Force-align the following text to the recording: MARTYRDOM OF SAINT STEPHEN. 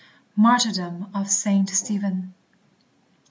MARTYRDOM 0.35 1.11
OF 1.13 1.29
SAINT 1.29 1.69
STEPHEN. 1.69 2.33